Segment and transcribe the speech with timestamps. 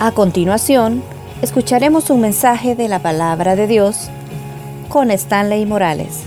[0.00, 1.02] A continuación,
[1.42, 4.10] escucharemos un mensaje de la palabra de Dios
[4.88, 6.20] con Stanley Morales.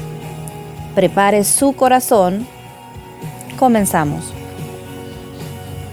[0.94, 2.46] Prepare su corazón.
[3.58, 4.26] Comenzamos.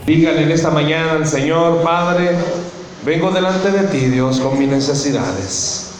[0.04, 2.31] Dígale en esta mañana al Señor, Padre,
[3.06, 5.92] vengo delante de ti, Dios, con mis necesidades.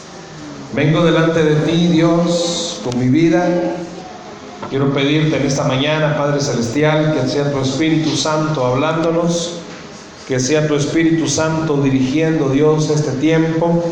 [0.75, 3.49] Vengo delante de ti, Dios, con mi vida.
[4.69, 9.61] Quiero pedirte en esta mañana, Padre Celestial, que sea tu Espíritu Santo hablándonos
[10.29, 13.83] que sea tu Espíritu Santo dirigiendo, Dios, este tiempo.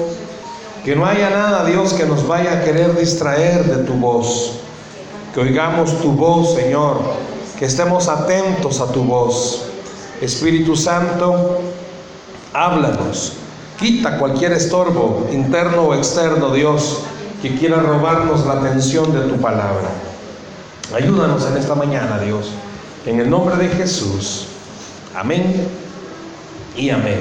[0.84, 4.52] Que no haya nada, Dios, que nos vaya a querer distraer de tu voz.
[5.32, 7.00] Que oigamos tu voz, Señor.
[7.58, 9.62] Que estemos atentos a tu voz.
[10.20, 11.58] Espíritu Santo,
[12.52, 13.32] háblanos.
[13.80, 17.00] Quita cualquier estorbo, interno o externo, Dios,
[17.40, 19.88] que quiera robarnos la atención de tu palabra.
[20.94, 22.50] Ayúdanos en esta mañana, Dios.
[23.06, 24.48] En el nombre de Jesús.
[25.14, 25.85] Amén
[26.76, 27.20] y amén.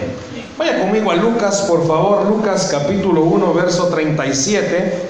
[0.57, 5.09] Vaya conmigo a Lucas, por favor, Lucas capítulo 1, verso 37.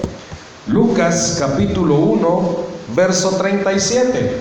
[0.66, 2.56] Lucas capítulo 1,
[2.94, 4.40] verso 37.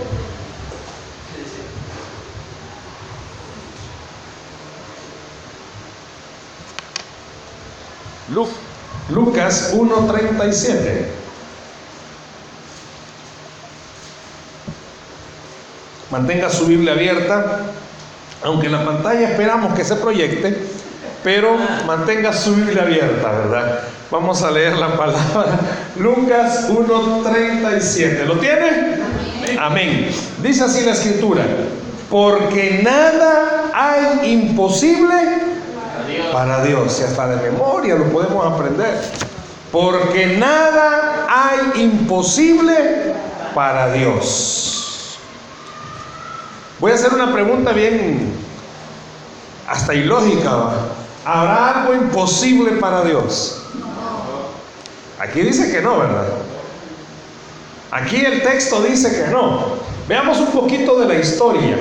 [9.09, 11.05] Lucas 1:37.
[16.09, 17.65] Mantenga su Biblia abierta
[18.45, 20.55] aunque en la pantalla esperamos que se proyecte,
[21.23, 21.57] pero
[21.88, 23.79] mantenga su Biblia abierta, ¿verdad?
[24.11, 25.59] Vamos a leer la palabra.
[25.97, 28.23] Lucas 1.37.
[28.25, 28.99] ¿Lo tiene?
[29.59, 30.11] Amén.
[30.43, 31.43] Dice así la escritura.
[32.11, 35.15] Porque nada hay imposible
[36.31, 36.93] para Dios.
[36.93, 39.02] Si hasta de memoria lo podemos aprender.
[39.71, 43.15] Porque nada hay imposible
[43.55, 44.74] para Dios.
[46.79, 48.33] Voy a hacer una pregunta bien
[49.67, 50.71] hasta ilógica.
[51.25, 53.63] ¿Habrá algo imposible para Dios?
[55.19, 56.27] Aquí dice que no, ¿verdad?
[57.91, 59.85] Aquí el texto dice que no.
[60.08, 61.77] Veamos un poquito de la historia.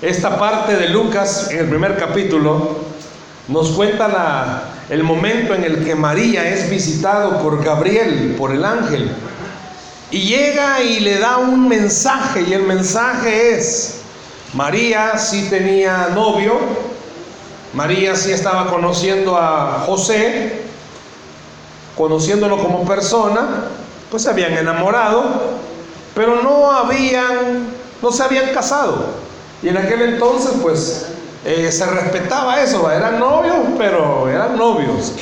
[0.00, 2.78] Esta parte de Lucas, en el primer capítulo,
[3.48, 9.10] nos cuenta el momento en el que María es visitado por Gabriel, por el ángel.
[10.10, 14.02] Y llega y le da un mensaje y el mensaje es,
[14.54, 16.54] María sí tenía novio,
[17.74, 20.62] María sí estaba conociendo a José,
[21.96, 23.64] conociéndolo como persona,
[24.10, 25.24] pues se habían enamorado,
[26.14, 27.66] pero no habían,
[28.00, 29.06] no se habían casado.
[29.62, 31.06] Y en aquel entonces pues
[31.44, 35.12] eh, se respetaba eso, eran novios, pero eran novios.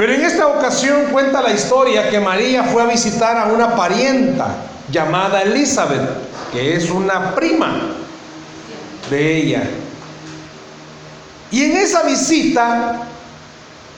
[0.00, 4.56] Pero en esta ocasión cuenta la historia que María fue a visitar a una parienta
[4.90, 6.08] llamada Elizabeth,
[6.50, 7.82] que es una prima
[9.10, 9.62] de ella.
[11.50, 13.02] Y en esa visita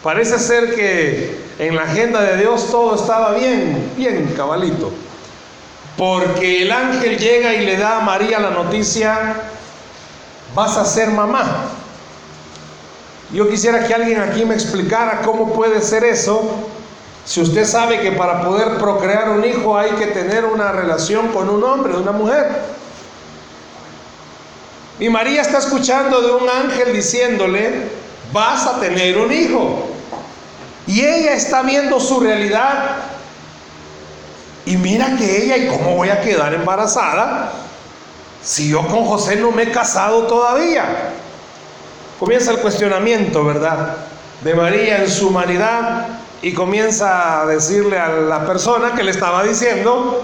[0.02, 4.92] parece ser que en la agenda de Dios todo estaba bien, bien cabalito.
[5.96, 9.36] Porque el ángel llega y le da a María la noticia,
[10.52, 11.68] vas a ser mamá.
[13.32, 16.42] Yo quisiera que alguien aquí me explicara cómo puede ser eso.
[17.24, 21.48] Si usted sabe que para poder procrear un hijo hay que tener una relación con
[21.48, 22.48] un hombre, una mujer.
[24.98, 27.88] Y María está escuchando de un ángel diciéndole,
[28.32, 29.88] vas a tener un hijo.
[30.86, 32.96] Y ella está viendo su realidad.
[34.66, 37.52] Y mira que ella, ¿y cómo voy a quedar embarazada?
[38.42, 41.12] Si yo con José no me he casado todavía.
[42.22, 43.96] Comienza el cuestionamiento, ¿verdad?
[44.44, 46.06] De María en su humanidad
[46.40, 50.22] y comienza a decirle a la persona que le estaba diciendo,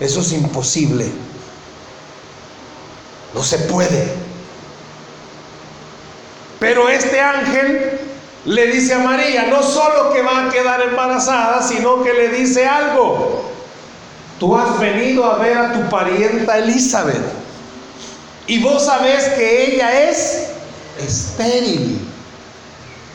[0.00, 1.04] eso es imposible.
[3.34, 4.08] No se puede.
[6.60, 8.00] Pero este ángel
[8.46, 12.66] le dice a María, no solo que va a quedar embarazada, sino que le dice
[12.66, 13.44] algo.
[14.40, 17.20] Tú has venido a ver a tu parienta Elizabeth
[18.46, 20.52] y vos sabés que ella es
[20.98, 22.00] estéril.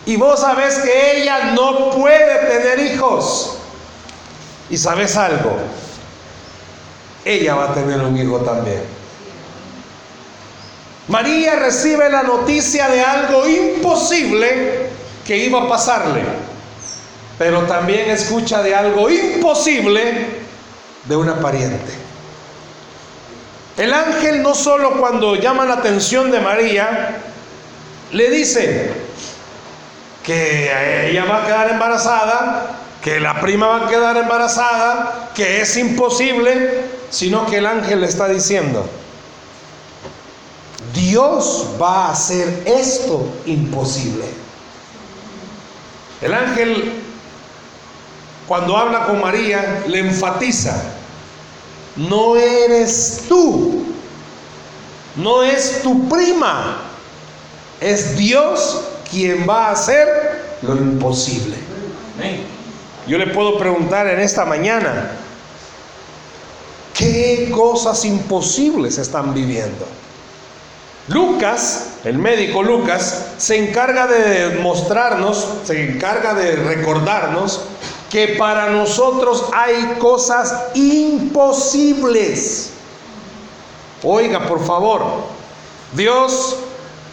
[0.05, 3.57] Y vos sabés que ella no puede tener hijos.
[4.69, 5.57] Y sabes algo,
[7.25, 8.81] ella va a tener un hijo también.
[11.07, 14.89] María recibe la noticia de algo imposible
[15.25, 16.23] que iba a pasarle,
[17.37, 20.27] pero también escucha de algo imposible
[21.05, 21.91] de una pariente.
[23.77, 27.17] El ángel no solo cuando llama la atención de María,
[28.13, 28.91] le dice
[30.23, 35.75] que ella va a quedar embarazada, que la prima va a quedar embarazada, que es
[35.77, 38.87] imposible, sino que el ángel le está diciendo,
[40.93, 44.25] Dios va a hacer esto imposible.
[46.21, 46.93] El ángel,
[48.47, 50.81] cuando habla con María, le enfatiza,
[51.95, 53.85] no eres tú,
[55.15, 56.92] no es tu prima,
[57.83, 60.07] es Dios quien va a hacer
[60.61, 61.57] lo imposible.
[63.05, 65.11] Yo le puedo preguntar en esta mañana,
[66.93, 69.85] ¿qué cosas imposibles están viviendo?
[71.09, 77.59] Lucas, el médico Lucas, se encarga de mostrarnos, se encarga de recordarnos
[78.09, 82.69] que para nosotros hay cosas imposibles.
[84.01, 85.03] Oiga, por favor,
[85.93, 86.55] Dios,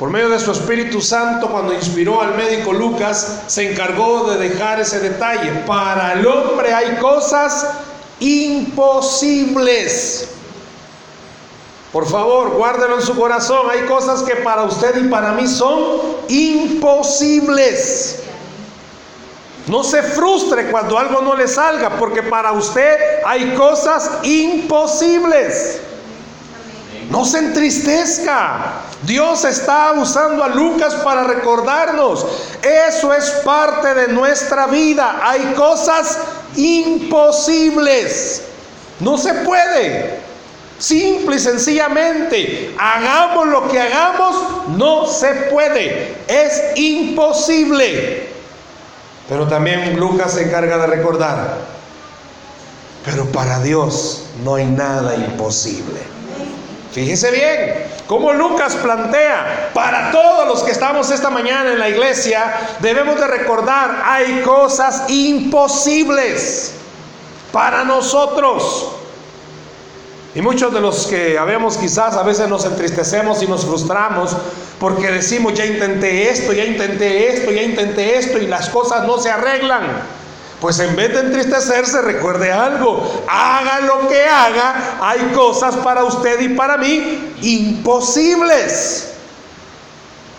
[0.00, 4.81] por medio de su Espíritu Santo, cuando inspiró al médico Lucas, se encargó de dejar
[4.81, 5.52] ese detalle.
[5.67, 7.67] Para el hombre hay cosas
[8.19, 9.50] imposibles.
[11.93, 13.67] Por favor, guárdelo en su corazón.
[13.70, 18.20] Hay cosas que para usted y para mí son imposibles.
[19.67, 25.79] No se frustre cuando algo no le salga, porque para usted hay cosas imposibles.
[27.11, 28.83] No se entristezca.
[29.03, 32.25] Dios está usando a Lucas para recordarnos.
[32.62, 35.21] Eso es parte de nuestra vida.
[35.23, 36.19] Hay cosas
[36.57, 38.43] imposibles.
[39.01, 40.21] No se puede.
[40.79, 48.31] Simple y sencillamente, hagamos lo que hagamos, no se puede, es imposible.
[49.29, 51.59] Pero también Lucas se encarga de recordar,
[53.05, 56.01] pero para Dios no hay nada imposible.
[56.92, 62.52] Fíjese bien, como Lucas plantea, para todos los que estamos esta mañana en la iglesia,
[62.81, 66.72] debemos de recordar, hay cosas imposibles
[67.52, 68.88] para nosotros.
[70.34, 74.37] Y muchos de los que habemos quizás a veces nos entristecemos y nos frustramos
[74.81, 79.19] porque decimos, ya intenté esto, ya intenté esto, ya intenté esto y las cosas no
[79.19, 79.82] se arreglan.
[80.61, 86.39] Pues en vez de entristecerse, recuerde algo, haga lo que haga, hay cosas para usted
[86.41, 89.09] y para mí imposibles.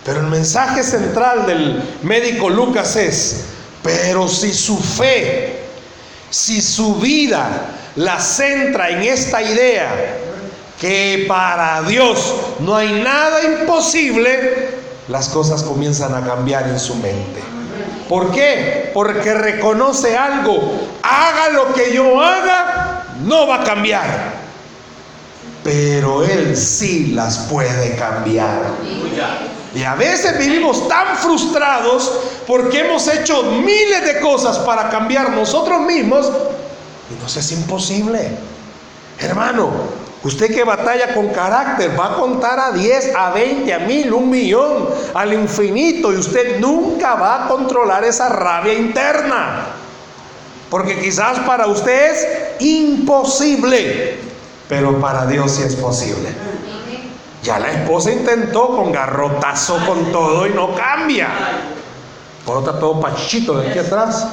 [0.04, 3.44] Pero el mensaje central del médico Lucas es,
[3.82, 5.64] pero si su fe,
[6.30, 10.18] si su vida, la centra en esta idea
[10.80, 14.70] que para Dios no hay nada imposible,
[15.08, 17.42] las cosas comienzan a cambiar en su mente.
[18.12, 18.90] ¿Por qué?
[18.92, 20.60] Porque reconoce algo.
[21.02, 24.34] Haga lo que yo haga, no va a cambiar.
[25.64, 28.64] Pero Él sí las puede cambiar.
[29.74, 32.12] Y a veces vivimos tan frustrados
[32.46, 36.30] porque hemos hecho miles de cosas para cambiar nosotros mismos
[37.10, 38.28] y nos es imposible.
[39.20, 39.70] Hermano,
[40.22, 44.30] usted que batalla con carácter va a contar a 10, a 20, a mil, un
[44.30, 49.66] millón, al infinito y usted nunca va a controlar esa rabia interna.
[50.70, 54.16] Porque quizás para usted es imposible,
[54.68, 56.30] pero para Dios sí es posible.
[57.42, 61.28] Ya la esposa intentó con garrotazo, con todo y no cambia.
[62.46, 64.28] Por otra, todo pachito de aquí atrás.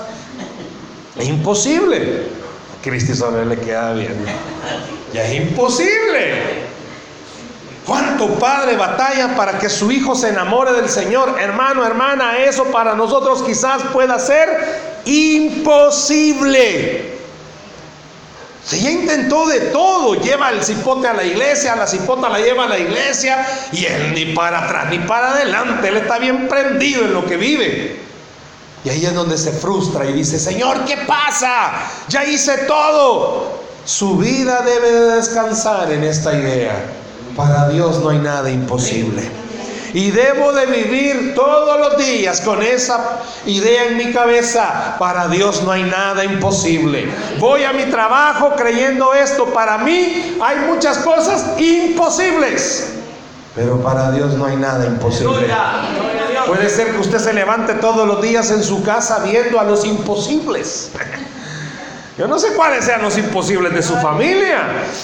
[1.17, 2.27] Es imposible.
[2.83, 4.15] Cristi solo le queda bien.
[5.13, 6.69] Ya es imposible.
[7.85, 11.37] ¿Cuánto padre batalla para que su hijo se enamore del Señor?
[11.39, 17.17] Hermano, hermana, eso para nosotros quizás pueda ser imposible.
[18.63, 22.65] Si ya intentó de todo, lleva el cipote a la iglesia, la cipota la lleva
[22.65, 27.05] a la iglesia y él ni para atrás ni para adelante, él está bien prendido
[27.05, 27.99] en lo que vive.
[28.85, 31.71] Y ahí es donde se frustra y dice, Señor, ¿qué pasa?
[32.09, 33.58] Ya hice todo.
[33.89, 36.79] Su vida debe de descansar en esta idea.
[37.35, 39.27] Para Dios no hay nada imposible.
[39.95, 43.17] Y debo de vivir todos los días con esa
[43.47, 44.95] idea en mi cabeza.
[44.99, 47.09] Para Dios no hay nada imposible.
[47.39, 49.45] Voy a mi trabajo creyendo esto.
[49.45, 52.93] Para mí hay muchas cosas imposibles.
[53.55, 55.47] Pero para Dios no hay nada imposible.
[56.45, 59.83] Puede ser que usted se levante todos los días en su casa viendo a los
[59.83, 60.91] imposibles.
[62.19, 64.57] Yo no sé cuáles sean los imposibles de su familia.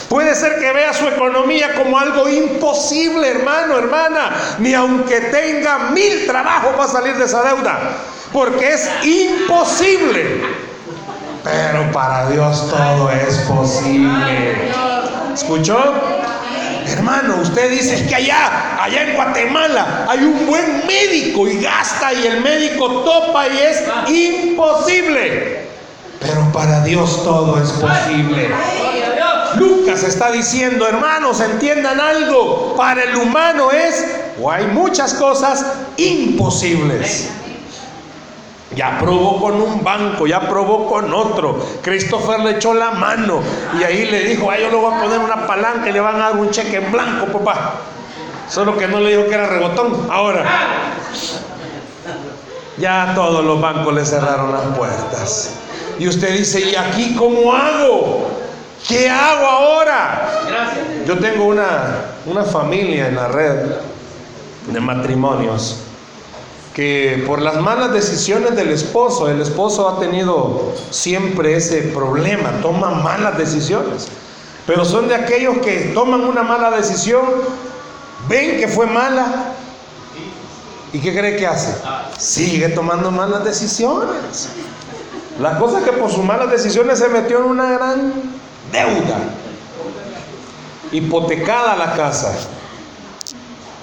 [0.10, 4.32] Puede ser que vea su economía como algo imposible, hermano, hermana.
[4.60, 7.80] Ni aunque tenga mil trabajos va a salir de esa deuda.
[8.34, 10.42] Porque es imposible.
[11.42, 14.74] Pero para Dios todo es posible.
[15.34, 15.78] ¿Escuchó?
[16.86, 22.28] Hermano, usted dice que allá, allá en Guatemala hay un buen médico y gasta y
[22.28, 25.65] el médico topa y es imposible.
[26.26, 28.50] Pero para Dios todo es posible.
[29.58, 34.06] Lucas está diciendo, hermanos, entiendan algo, para el humano es,
[34.42, 35.66] o hay muchas cosas
[35.98, 37.30] imposibles.
[38.76, 41.66] Ya probó con un banco, ya probó con otro.
[41.82, 43.40] Christopher le echó la mano
[43.80, 46.16] y ahí le dijo, ay, yo le voy a poner una palanca y le van
[46.16, 47.76] a dar un cheque en blanco, papá.
[48.50, 50.08] Solo que no le dijo que era rebotón.
[50.12, 50.44] Ahora,
[52.78, 55.52] ya todos los bancos le cerraron las puertas.
[56.00, 58.28] Y usted dice, ¿y aquí cómo hago?
[58.88, 60.32] ¿Qué hago ahora?
[61.08, 63.72] Yo tengo una, una familia en la red
[64.72, 65.78] de matrimonios
[66.76, 72.92] que por las malas decisiones del esposo, el esposo ha tenido siempre ese problema, toma
[72.92, 74.10] malas decisiones.
[74.68, 77.24] Pero son de aquellos que toman una mala decisión,
[78.28, 79.54] ven que fue mala,
[80.92, 81.82] ¿y qué cree que hace?
[82.18, 84.50] Sigue tomando malas decisiones.
[85.40, 88.14] La cosa es que por sus malas decisiones se metió en una gran
[88.72, 89.18] deuda,
[90.92, 92.34] hipotecada la casa.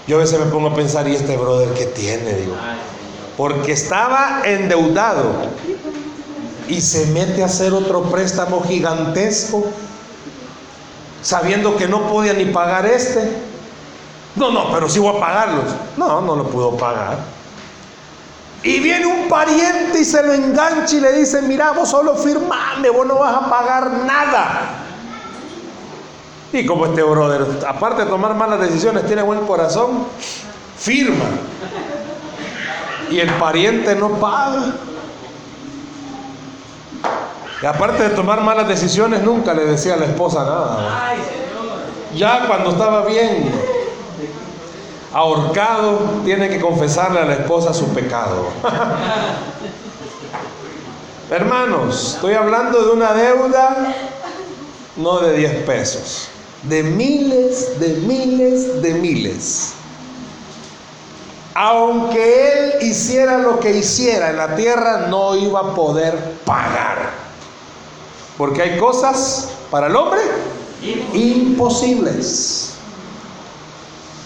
[0.06, 2.35] Yo a veces me pongo a pensar, ¿y este brother qué tiene?
[2.35, 2.54] Digo,
[3.37, 5.32] porque estaba endeudado
[6.68, 9.64] y se mete a hacer otro préstamo gigantesco,
[11.23, 13.30] sabiendo que no podía ni pagar este.
[14.37, 15.64] No, no, pero sí voy a pagarlos.
[15.99, 17.18] No, no lo pudo pagar.
[18.64, 22.90] Y viene un pariente y se lo engancha y le dice, mira, vos solo firmame,
[22.90, 24.61] vos no vas a pagar nada.
[26.52, 30.07] Y como este brother, aparte de tomar malas decisiones, tiene buen corazón,
[30.78, 31.25] firma.
[33.11, 34.75] Y el pariente no paga.
[37.62, 41.14] Y aparte de tomar malas decisiones, nunca le decía a la esposa nada.
[42.14, 43.71] Ya cuando estaba bien
[45.12, 48.47] ahorcado, tiene que confesarle a la esposa su pecado.
[51.31, 53.95] Hermanos, estoy hablando de una deuda
[54.97, 56.28] no de 10 pesos
[56.62, 59.73] de miles, de miles, de miles.
[61.54, 67.11] Aunque él hiciera lo que hiciera en la tierra, no iba a poder pagar.
[68.38, 70.21] Porque hay cosas para el hombre
[71.12, 72.71] imposibles.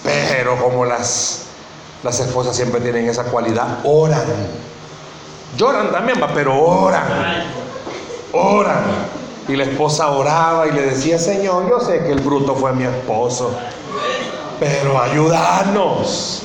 [0.06, 1.46] Pero como las,
[2.04, 4.22] las esposas siempre tienen esa cualidad, oran.
[5.56, 7.04] Lloran también, pero oran.
[8.32, 8.84] Oran.
[9.48, 12.84] Y la esposa oraba y le decía, Señor, yo sé que el bruto fue mi
[12.84, 13.52] esposo,
[14.60, 16.42] pero ayúdanos.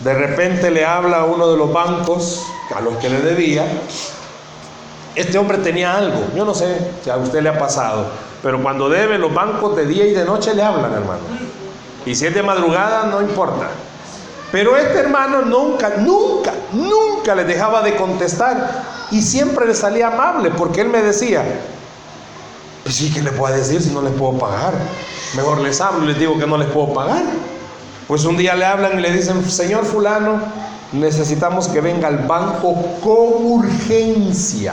[0.00, 3.66] De repente le habla a uno de los bancos a los que le debía.
[5.16, 8.06] Este hombre tenía algo, yo no sé si a usted le ha pasado,
[8.40, 11.47] pero cuando debe los bancos de día y de noche le hablan, hermano.
[12.06, 13.68] Y si es de madrugada, no importa.
[14.50, 20.50] Pero este hermano nunca, nunca, nunca le dejaba de contestar y siempre le salía amable
[20.50, 21.44] porque él me decía,
[22.82, 24.72] pues sí, ¿qué le puedo decir si no les puedo pagar?
[25.36, 27.22] Mejor les hablo y les digo que no les puedo pagar.
[28.06, 30.40] Pues un día le hablan y le dicen, señor fulano,
[30.92, 34.72] necesitamos que venga al banco con urgencia.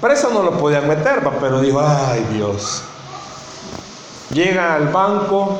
[0.00, 2.82] Pero eso no lo podían meter, pero dijo, ay Dios.
[4.32, 5.58] Llega al banco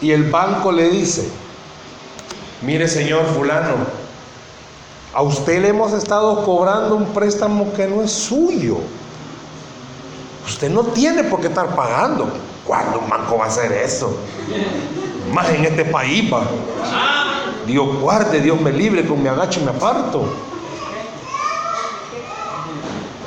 [0.00, 1.30] y el banco le dice,
[2.62, 3.74] mire señor fulano,
[5.12, 8.78] a usted le hemos estado cobrando un préstamo que no es suyo.
[10.46, 12.28] Usted no tiene por qué estar pagando.
[12.66, 14.16] ¿Cuándo un banco va a hacer eso?
[15.32, 16.32] Más en este país.
[17.66, 20.24] Dios guarde, Dios me libre, con mi agacho y me aparto.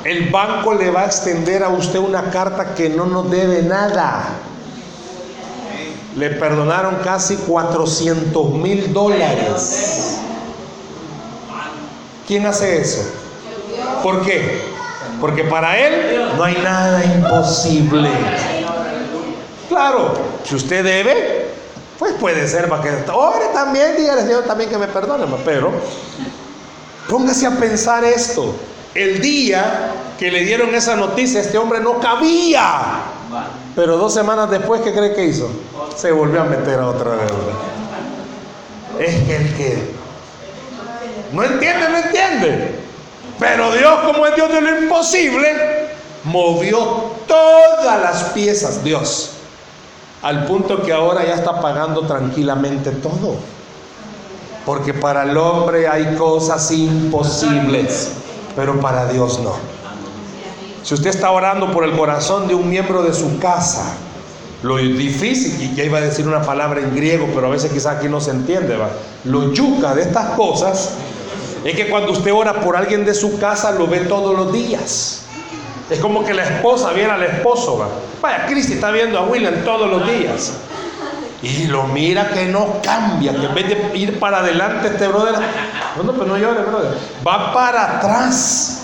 [0.06, 4.22] El banco le va a extender a usted una carta que no nos debe nada.
[6.14, 10.18] Le perdonaron casi 400 mil dólares.
[12.24, 13.02] ¿Quién hace eso?
[14.04, 14.62] ¿Por qué?
[15.20, 18.08] Porque para Él no hay nada imposible.
[19.68, 21.48] Claro, si usted debe,
[21.98, 25.72] pues puede ser para que ore también, dígale Señor también que me perdone, pero
[27.08, 28.54] póngase a pensar esto.
[28.96, 33.02] El día que le dieron esa noticia, este hombre no cabía.
[33.74, 35.50] Pero dos semanas después, ¿qué cree que hizo?
[35.94, 37.52] Se volvió a meter a otra deuda.
[38.98, 39.90] Es el que
[41.32, 42.80] no entiende, no entiende.
[43.38, 45.90] Pero Dios, como es Dios de lo imposible,
[46.24, 49.32] movió todas las piezas, Dios,
[50.22, 53.36] al punto que ahora ya está pagando tranquilamente todo.
[54.64, 58.12] Porque para el hombre hay cosas imposibles,
[58.56, 59.54] pero para Dios no.
[60.82, 63.94] Si usted está orando por el corazón de un miembro de su casa,
[64.62, 67.98] lo difícil, y ya iba a decir una palabra en griego, pero a veces quizás
[67.98, 68.90] aquí no se entiende, ¿va?
[69.24, 70.92] lo yuca de estas cosas
[71.64, 75.22] es que cuando usted ora por alguien de su casa lo ve todos los días.
[75.90, 77.78] Es como que la esposa viera al esposo.
[77.78, 77.88] ¿va?
[78.22, 80.52] Vaya, Cristi está viendo a William todos los días.
[81.46, 85.36] Y lo mira que no cambia, que en vez de ir para adelante este brother,
[85.96, 88.82] no, no, pues no llores, brother, va para atrás.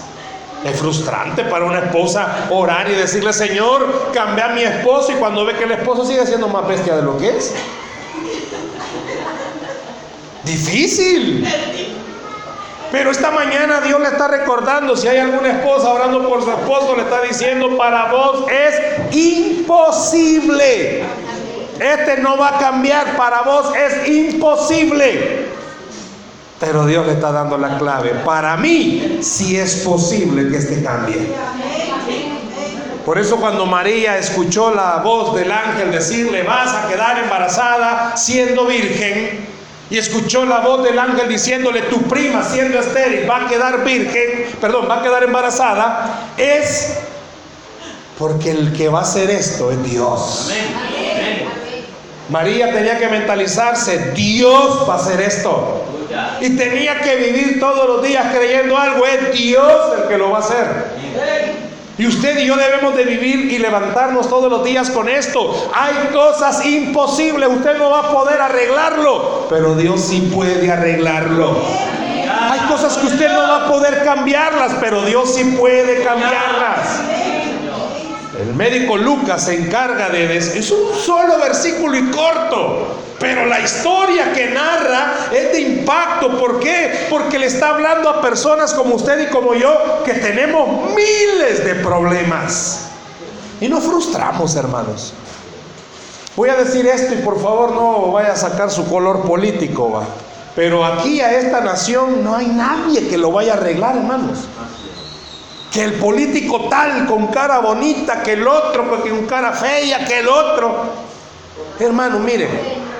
[0.64, 5.44] Es frustrante para una esposa orar y decirle, Señor, cambia a mi esposo y cuando
[5.44, 7.52] ve que el esposo sigue siendo más bestia de lo que es.
[10.44, 11.44] Difícil.
[12.92, 16.94] Pero esta mañana Dios le está recordando, si hay alguna esposa orando por su esposo,
[16.94, 21.02] le está diciendo, para vos es imposible.
[21.82, 25.48] Este no va a cambiar, para vos es imposible.
[26.60, 28.10] Pero Dios le está dando la clave.
[28.24, 31.28] Para mí sí es posible que este cambie.
[33.04, 38.64] Por eso cuando María escuchó la voz del ángel decirle, vas a quedar embarazada siendo
[38.66, 39.52] virgen,
[39.92, 44.46] y escuchó la voz del ángel diciéndole, tu prima siendo estéril va a quedar virgen,
[44.58, 46.94] perdón, va a quedar embarazada, es
[48.18, 50.50] porque el que va a hacer esto es Dios.
[52.32, 55.84] María tenía que mentalizarse, Dios va a hacer esto.
[56.40, 60.38] Y tenía que vivir todos los días creyendo algo, es Dios el que lo va
[60.38, 60.66] a hacer.
[61.98, 65.70] Y usted y yo debemos de vivir y levantarnos todos los días con esto.
[65.74, 71.54] Hay cosas imposibles, usted no va a poder arreglarlo, pero Dios sí puede arreglarlo.
[72.50, 76.98] Hay cosas que usted no va a poder cambiarlas, pero Dios sí puede cambiarlas.
[78.42, 80.36] El médico Lucas se encarga de...
[80.36, 86.36] Es un solo versículo y corto, pero la historia que narra es de impacto.
[86.40, 87.06] ¿Por qué?
[87.08, 91.76] Porque le está hablando a personas como usted y como yo que tenemos miles de
[91.76, 92.88] problemas.
[93.60, 95.12] Y nos frustramos, hermanos.
[96.34, 100.04] Voy a decir esto y por favor no vaya a sacar su color político, va.
[100.56, 104.38] Pero aquí a esta nación no hay nadie que lo vaya a arreglar, hermanos
[105.72, 110.28] que el político tal con cara bonita, que el otro con cara fea, que el
[110.28, 111.12] otro.
[111.80, 112.48] Hermano, mire,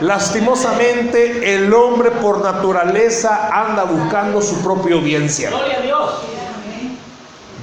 [0.01, 5.51] lastimosamente el hombre por naturaleza anda buscando su propia audiencia.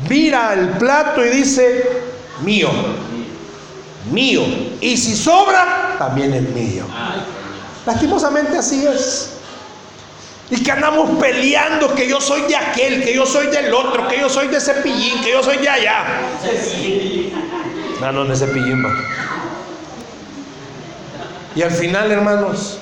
[0.08, 2.02] Mira el plato y dice,
[2.42, 2.70] mío,
[4.12, 4.44] mío.
[4.80, 6.86] Y si sobra, también es mío.
[7.86, 9.39] Lastimosamente así es.
[10.52, 14.20] Y que andamos peleando que yo soy de aquel, que yo soy del otro, que
[14.20, 16.04] yo soy de cepillín, que yo soy de allá.
[18.02, 18.90] No, no, de cepillín va.
[21.56, 22.80] Y al final, hermanos,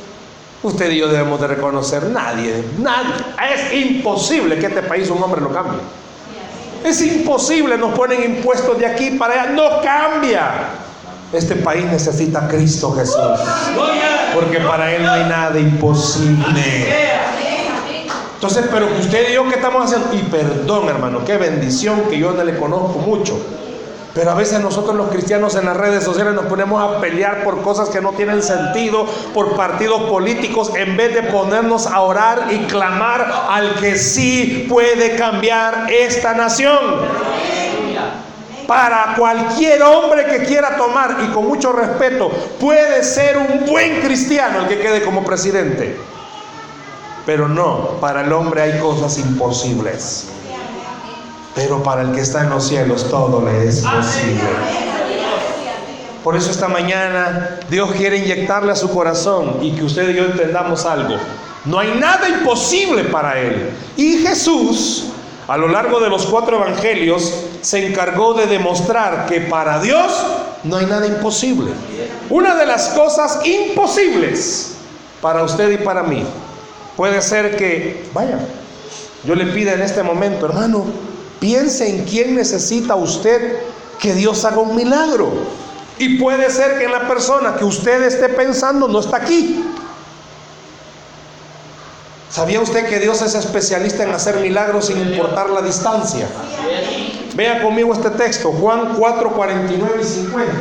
[0.63, 3.13] usted y yo debemos de reconocer, nadie, nadie,
[3.53, 5.79] es imposible que este país un hombre lo cambie.
[6.83, 10.51] Es imposible, nos ponen impuestos de aquí para allá, no cambia.
[11.33, 13.17] Este país necesita a Cristo Jesús.
[14.33, 17.16] Porque para Él no hay nada imposible.
[18.37, 20.13] Entonces, pero que usted y yo, ¿qué estamos haciendo?
[20.13, 23.35] Y perdón, hermano, qué bendición que yo no le conozco mucho.
[24.13, 27.63] Pero a veces nosotros los cristianos en las redes sociales nos ponemos a pelear por
[27.63, 32.59] cosas que no tienen sentido, por partidos políticos, en vez de ponernos a orar y
[32.65, 36.77] clamar al que sí puede cambiar esta nación.
[38.67, 44.59] Para cualquier hombre que quiera tomar, y con mucho respeto, puede ser un buen cristiano
[44.59, 45.97] el que quede como presidente.
[47.27, 50.29] Pero no, para el hombre hay cosas imposibles.
[51.53, 54.47] Pero para el que está en los cielos todo le es posible.
[56.23, 60.23] Por eso esta mañana Dios quiere inyectarle a su corazón y que usted y yo
[60.23, 61.17] entendamos algo.
[61.65, 63.71] No hay nada imposible para Él.
[63.97, 65.07] Y Jesús,
[65.49, 70.13] a lo largo de los cuatro evangelios, se encargó de demostrar que para Dios
[70.63, 71.71] no hay nada imposible.
[72.29, 74.75] Una de las cosas imposibles
[75.21, 76.23] para usted y para mí
[76.97, 78.39] Puede ser que, vaya,
[79.23, 80.83] yo le pida en este momento, hermano,
[81.39, 83.55] piense en quién necesita usted
[83.99, 85.31] que Dios haga un milagro.
[85.99, 89.63] Y puede ser que la persona que usted esté pensando no está aquí.
[92.31, 96.27] ¿Sabía usted que Dios es especialista en hacer milagros sin importar la distancia?
[97.35, 100.51] Vea conmigo este texto, Juan 4, 49 y 50.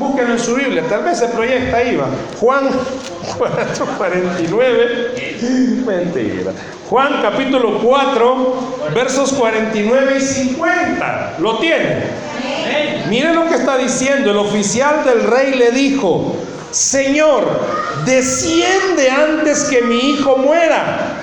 [0.00, 2.00] Búsquenlo en su Biblia, tal vez se proyecta ahí.
[2.40, 2.70] Juan
[3.36, 5.82] 4, 49.
[5.86, 6.52] Mentira.
[6.88, 8.54] Juan capítulo 4,
[8.94, 11.34] versos 49 y 50.
[11.40, 12.04] ¿Lo tiene?
[13.10, 14.30] Miren lo que está diciendo.
[14.30, 16.34] El oficial del rey le dijo,
[16.70, 17.44] Señor,
[18.06, 21.18] desciende antes que mi hijo muera.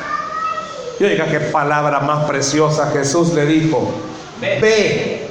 [1.00, 3.92] Yo diga qué palabra más preciosa Jesús le dijo.
[4.40, 5.30] Ve,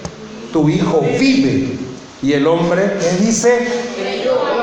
[0.53, 1.86] tu hijo vive.
[2.23, 3.69] Y el hombre, ¿qué dice?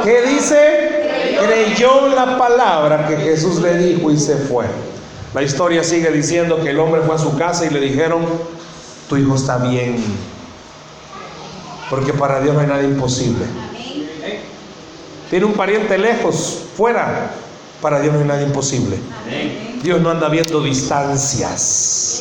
[0.04, 1.38] ¿Qué dice?
[1.46, 4.66] Creyó la palabra que Jesús le dijo y se fue.
[5.34, 8.26] La historia sigue diciendo que el hombre fue a su casa y le dijeron,
[9.10, 9.98] tu hijo está bien.
[11.90, 13.46] Porque para Dios no hay nada imposible.
[15.30, 17.32] Tiene un pariente lejos, fuera.
[17.82, 18.98] Para Dios no hay nada imposible.
[19.82, 22.13] Dios no anda viendo distancias.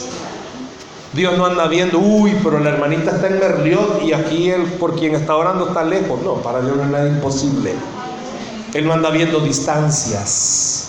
[1.12, 4.98] Dios no anda viendo, uy, pero la hermanita está en Merliot y aquí él por
[4.98, 6.22] quien está orando está lejos.
[6.22, 7.74] No, para Dios no hay nada imposible.
[8.72, 10.88] Él no anda viendo distancias.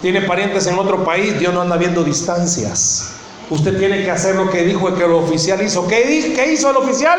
[0.00, 3.10] Tiene parientes en otro país, Dios no anda viendo distancias.
[3.50, 5.86] Usted tiene que hacer lo que dijo que el oficial hizo.
[5.86, 7.18] ¿Qué, ¿Qué hizo el oficial?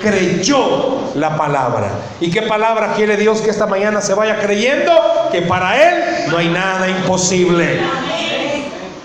[0.00, 1.90] Creyó la palabra.
[2.20, 4.92] ¿Y qué palabra quiere Dios que esta mañana se vaya creyendo?
[5.32, 7.80] Que para Él no hay nada imposible.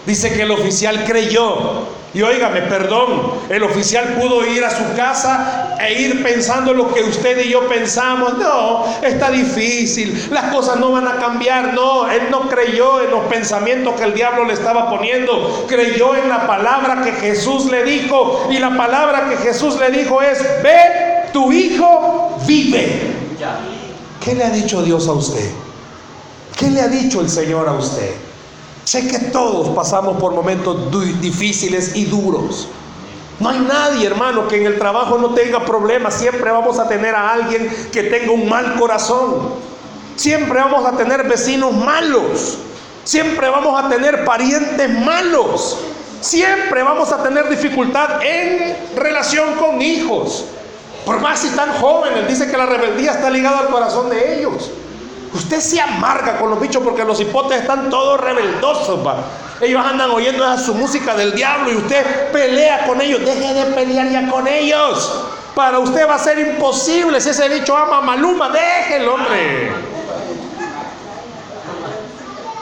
[0.06, 1.97] Dice que el oficial creyó.
[2.14, 7.04] Y óigame, perdón, el oficial pudo ir a su casa e ir pensando lo que
[7.04, 8.38] usted y yo pensamos.
[8.38, 11.74] No, está difícil, las cosas no van a cambiar.
[11.74, 15.66] No, él no creyó en los pensamientos que el diablo le estaba poniendo.
[15.68, 18.48] Creyó en la palabra que Jesús le dijo.
[18.50, 23.16] Y la palabra que Jesús le dijo es, ve, tu hijo vive.
[24.24, 25.52] ¿Qué le ha dicho Dios a usted?
[26.58, 28.27] ¿Qué le ha dicho el Señor a usted?
[28.88, 32.70] Sé que todos pasamos por momentos difíciles y duros.
[33.38, 36.14] No hay nadie, hermano, que en el trabajo no tenga problemas.
[36.14, 39.50] Siempre vamos a tener a alguien que tenga un mal corazón.
[40.16, 42.60] Siempre vamos a tener vecinos malos.
[43.04, 45.80] Siempre vamos a tener parientes malos.
[46.22, 50.46] Siempre vamos a tener dificultad en relación con hijos.
[51.06, 54.72] Por más si están jóvenes, dice que la rebeldía está ligada al corazón de ellos.
[55.38, 59.00] Usted se amarga con los bichos porque los hipotes están todos rebeldosos.
[59.62, 63.24] Ellos andan oyendo esa su música del diablo y usted pelea con ellos.
[63.24, 65.26] Deje de pelear ya con ellos.
[65.54, 67.22] Para usted va a ser imposible.
[67.22, 69.72] Si ese bicho ama a Maluma, déjelo, hombre.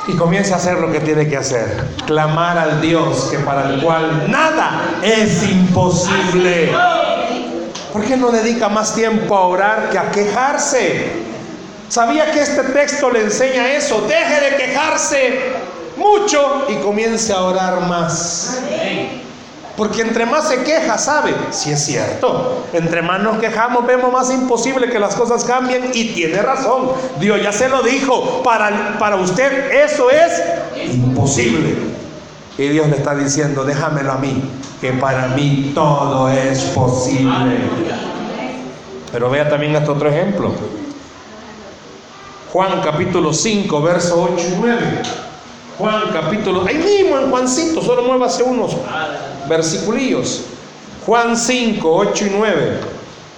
[0.08, 1.88] Y comience a hacer lo que tiene que hacer.
[2.06, 6.74] Clamar al Dios que para el cual nada es imposible.
[7.94, 11.25] ¿Por qué no dedica más tiempo a orar que a quejarse?
[11.90, 14.02] ¿Sabía que este texto le enseña eso?
[14.08, 15.40] Deje de quejarse
[15.98, 18.62] mucho y comience a orar más.
[19.78, 21.34] Porque entre más se queja, ¿sabe?
[21.52, 22.66] Si es cierto.
[22.72, 26.92] Entre más nos quejamos, vemos más imposible que las cosas cambien y tiene razón.
[27.20, 28.42] Dios ya se lo dijo.
[28.42, 30.42] Para, para usted eso es
[30.94, 31.76] imposible.
[32.58, 37.58] Y Dios le está diciendo, déjamelo a mí, que para mí todo es posible.
[39.12, 40.52] Pero vea también este otro ejemplo.
[42.56, 44.80] Juan capítulo 5, verso 8 y 9.
[45.78, 48.78] Juan capítulo, ahí mismo en Juancito, solo muévase unos
[49.50, 50.46] versiculillos.
[51.06, 52.78] Juan 5, 8 y 9.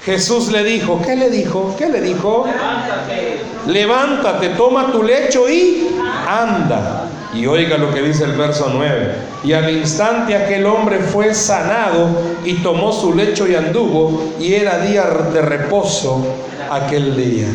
[0.05, 1.75] Jesús le dijo, ¿qué le dijo?
[1.79, 2.45] ¿Qué le dijo?
[2.45, 3.41] Levántate.
[3.65, 5.87] Levántate, toma tu lecho y
[6.27, 7.09] anda.
[7.33, 9.15] Y oiga lo que dice el verso 9.
[9.43, 12.09] Y al instante aquel hombre fue sanado
[12.45, 16.23] y tomó su lecho y anduvo, y era día de reposo
[16.69, 17.47] aquel día.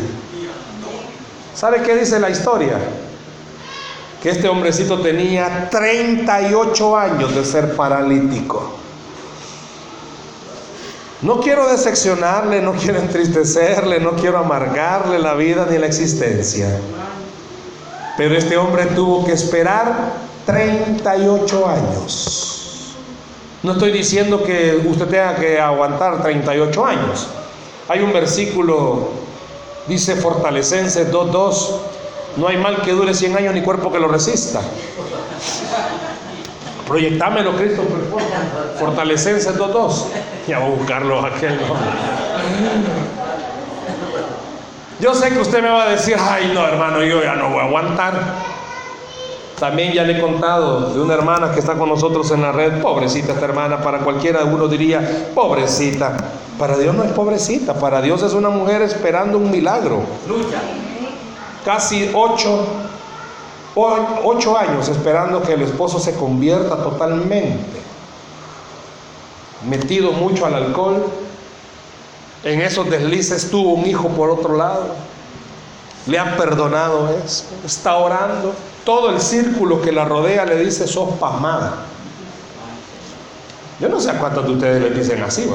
[1.63, 2.77] ¿Sabe qué dice la historia?
[4.21, 8.73] Que este hombrecito tenía 38 años de ser paralítico.
[11.21, 16.67] No quiero decepcionarle, no quiero entristecerle, no quiero amargarle la vida ni la existencia.
[18.17, 22.93] Pero este hombre tuvo que esperar 38 años.
[23.63, 27.29] No estoy diciendo que usted tenga que aguantar 38 años.
[27.87, 29.23] Hay un versículo
[29.87, 31.71] Dice Fortalecense 2.2,
[32.37, 34.61] no hay mal que dure 100 años ni cuerpo que lo resista.
[36.87, 37.83] Proyectámelo, Cristo,
[38.79, 40.03] Fortalecense 2.2.
[40.47, 41.59] Ya voy a buscarlo aquel
[44.99, 47.59] Yo sé que usted me va a decir, ay no hermano, yo ya no voy
[47.59, 48.13] a aguantar.
[49.63, 52.81] También ya le he contado de una hermana que está con nosotros en la red,
[52.81, 56.17] pobrecita esta hermana, para cualquiera uno diría, pobrecita.
[56.59, 60.01] Para Dios no es pobrecita, para Dios es una mujer esperando un milagro.
[61.63, 62.65] Casi ocho,
[63.73, 67.79] ocho años esperando que el esposo se convierta totalmente.
[69.65, 71.05] Metido mucho al alcohol,
[72.43, 74.87] en esos deslices tuvo un hijo por otro lado,
[76.05, 78.53] le han perdonado eso, está orando
[78.85, 81.85] todo el círculo que la rodea le dice, sos pasmada.
[83.79, 85.49] Yo no sé a cuántos de ustedes le dicen así.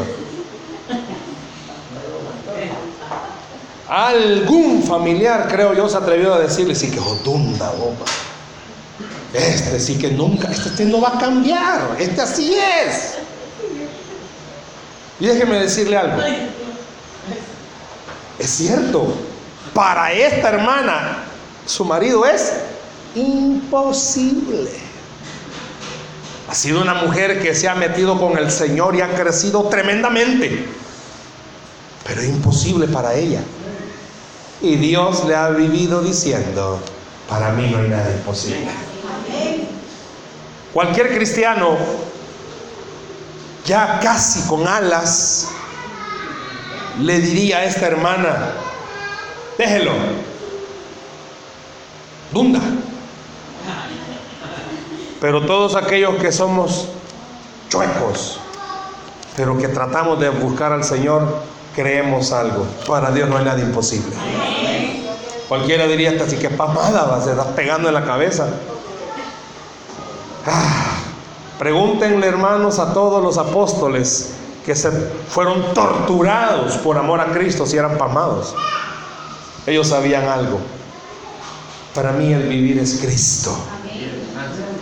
[3.88, 8.06] Algún familiar, creo yo, se atrevió a decirle, sí que jodunda, boba.
[9.32, 13.14] Este sí que nunca, este, este no va a cambiar, este así es.
[15.20, 16.22] Y déjeme decirle algo.
[18.38, 19.12] Es cierto,
[19.78, 21.18] para esta hermana,
[21.64, 22.52] su marido es
[23.14, 24.72] imposible.
[26.48, 30.66] Ha sido una mujer que se ha metido con el Señor y ha crecido tremendamente.
[32.04, 33.40] Pero es imposible para ella.
[34.60, 36.80] Y Dios le ha vivido diciendo,
[37.28, 38.66] para mí no hay nada imposible.
[40.72, 41.76] Cualquier cristiano,
[43.64, 45.46] ya casi con alas,
[47.00, 48.54] le diría a esta hermana,
[49.58, 49.92] déjelo,
[52.32, 52.60] dunda.
[55.20, 56.86] Pero todos aquellos que somos
[57.68, 58.38] chuecos,
[59.36, 61.42] pero que tratamos de buscar al Señor,
[61.74, 62.66] creemos algo.
[62.86, 64.14] Para Dios no hay nada imposible.
[65.48, 68.48] Cualquiera diría hasta así que pamada, va, se está pegando en la cabeza.
[70.46, 70.98] Ah,
[71.58, 77.76] pregúntenle hermanos a todos los apóstoles que se fueron torturados por amor a Cristo si
[77.76, 78.54] eran pamados.
[79.68, 80.58] Ellos sabían algo.
[81.94, 83.54] Para mí el vivir es Cristo.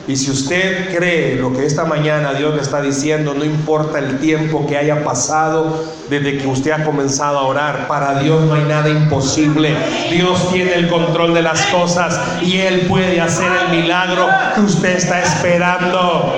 [0.06, 4.20] Y si usted cree lo que esta mañana Dios le está diciendo, no importa el
[4.20, 8.62] tiempo que haya pasado desde que usted ha comenzado a orar, para Dios no hay
[8.62, 9.74] nada imposible.
[10.08, 14.96] Dios tiene el control de las cosas y Él puede hacer el milagro que usted
[14.96, 16.32] está esperando.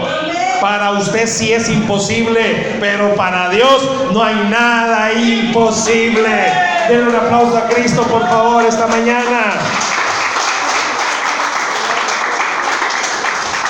[0.63, 6.68] Para usted sí es imposible, pero para Dios no hay nada imposible.
[6.89, 9.61] Denle un aplauso a Cristo, por favor, esta mañana.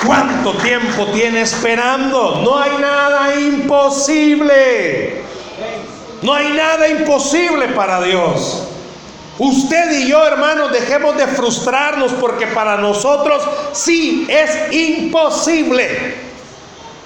[0.05, 2.41] ¿Cuánto tiempo tiene esperando?
[2.45, 5.21] No hay nada imposible.
[6.21, 8.63] No hay nada imposible para Dios.
[9.37, 16.15] Usted y yo, hermanos, dejemos de frustrarnos porque para nosotros sí es imposible.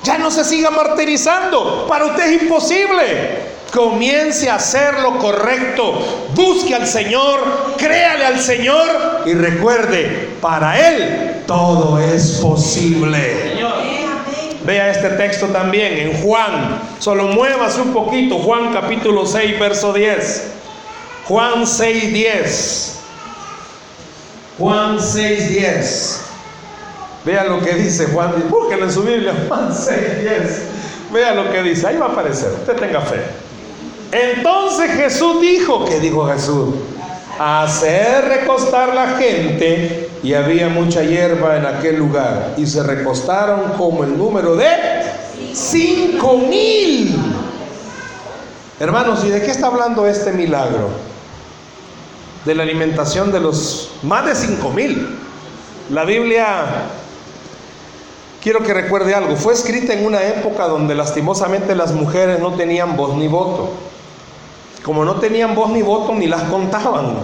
[0.03, 1.87] Ya no se siga martirizando.
[1.87, 3.52] Para usted es imposible.
[3.73, 6.29] Comience a hacer lo correcto.
[6.35, 7.39] Busque al Señor,
[7.77, 13.57] créale al Señor y recuerde, para Él todo es posible.
[14.63, 16.79] Vea este texto también en Juan.
[16.99, 18.37] Solo muévase un poquito.
[18.39, 20.51] Juan capítulo 6, verso 10.
[21.27, 22.99] Juan 6, 10.
[24.59, 26.21] Juan 6, 10.
[27.25, 28.35] Vea lo que dice Juan.
[28.49, 29.33] Búsquelo en su Biblia.
[29.47, 30.61] Juan 6, 10.
[31.11, 31.87] Vea lo que dice.
[31.87, 32.51] Ahí va a aparecer.
[32.53, 33.42] Usted tenga fe.
[34.13, 36.75] Entonces Jesús dijo, ¿qué dijo Jesús?
[37.39, 44.03] Hacer recostar la gente y había mucha hierba en aquel lugar y se recostaron como
[44.03, 44.67] el número de
[45.53, 47.17] cinco mil.
[48.79, 50.89] Hermanos, ¿y de qué está hablando este milagro?
[52.45, 55.17] De la alimentación de los más de cinco mil.
[55.89, 56.65] La Biblia,
[58.43, 62.95] quiero que recuerde algo, fue escrita en una época donde lastimosamente las mujeres no tenían
[62.95, 63.71] voz ni voto.
[64.83, 67.15] Como no tenían voz ni voto, ni las contaban.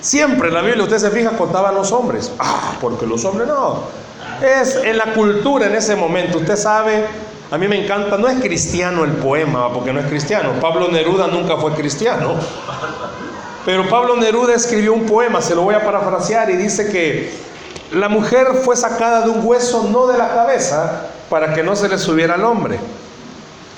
[0.00, 2.32] Siempre en la Biblia, usted se fija, contaban los hombres.
[2.38, 3.82] Ah, porque los hombres no.
[4.42, 6.38] Es en la cultura en ese momento.
[6.38, 7.04] Usted sabe,
[7.50, 10.52] a mí me encanta, no es cristiano el poema, porque no es cristiano.
[10.60, 12.34] Pablo Neruda nunca fue cristiano.
[13.66, 17.34] Pero Pablo Neruda escribió un poema, se lo voy a parafrasear, y dice que
[17.92, 21.88] la mujer fue sacada de un hueso, no de la cabeza, para que no se
[21.88, 22.78] le subiera al hombre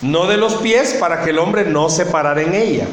[0.03, 2.87] no de los pies para que el hombre no se parara en ella.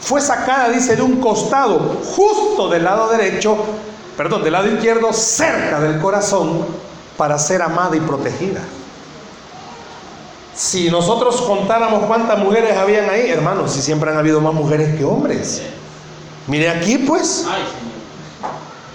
[0.00, 3.56] Fue sacada, dice, de un costado, justo del lado derecho,
[4.16, 6.66] perdón, del lado izquierdo, cerca del corazón,
[7.16, 8.60] para ser amada y protegida.
[10.54, 15.04] Si nosotros contáramos cuántas mujeres habían ahí, hermanos, si siempre han habido más mujeres que
[15.04, 15.62] hombres.
[16.46, 17.46] Mire aquí, pues.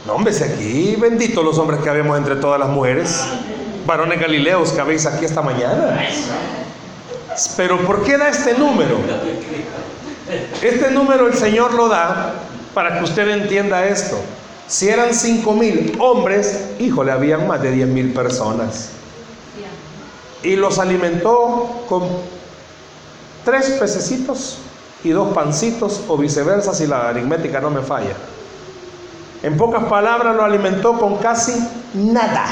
[0.05, 3.23] No, hombre, si aquí, benditos los hombres que habíamos entre todas las mujeres.
[3.85, 5.99] Varones galileos que habéis aquí esta mañana.
[7.57, 8.97] Pero ¿por qué da este número?
[10.61, 12.33] Este número el Señor lo da
[12.73, 14.17] para que usted entienda esto.
[14.67, 18.91] Si eran cinco mil hombres, híjole, habían más de diez mil personas.
[20.43, 22.07] Y los alimentó con
[23.43, 24.59] tres pececitos
[25.03, 28.13] y dos pancitos o viceversa si la aritmética no me falla.
[29.41, 31.53] En pocas palabras lo alimentó con casi
[31.93, 32.45] nada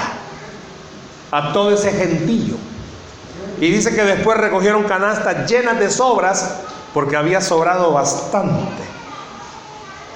[1.32, 2.56] a todo ese gentillo.
[3.60, 6.58] Y dice que después recogieron canastas llenas de sobras
[6.94, 8.84] porque había sobrado bastante.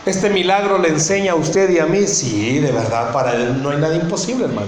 [0.05, 3.69] Este milagro le enseña a usted y a mí, sí, de verdad, para él no
[3.69, 4.67] hay nada imposible, hermano.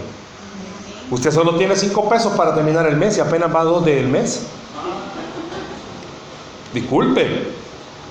[1.09, 4.47] Usted solo tiene cinco pesos para terminar el mes y apenas va dos del mes.
[6.73, 7.47] Disculpe,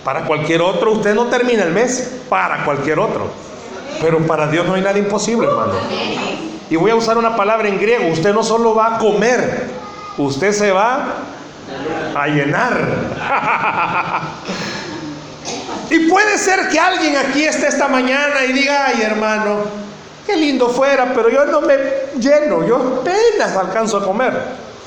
[0.04, 3.26] para cualquier otro usted no termina el mes, para cualquier otro.
[4.00, 5.74] Pero para Dios no hay nada imposible, hermano.
[6.70, 9.68] Y voy a usar una palabra en griego, usted no solo va a comer,
[10.18, 11.14] usted se va
[12.14, 12.80] a llenar.
[15.90, 19.58] y puede ser que alguien aquí esté esta mañana y diga, ay hermano,
[20.26, 21.76] qué lindo fuera, pero yo no me
[22.18, 24.32] lleno, yo apenas alcanzo a comer.